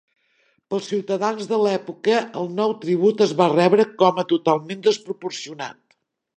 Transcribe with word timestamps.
Pels 0.73 0.87
ciutadans 0.93 1.49
de 1.51 1.59
l'època 1.65 2.17
el 2.41 2.49
nou 2.61 2.75
tribut 2.87 3.23
es 3.27 3.37
va 3.43 3.49
rebre 3.55 3.87
com 4.03 4.25
a 4.25 4.27
totalment 4.35 4.85
desproporcionat. 4.91 5.83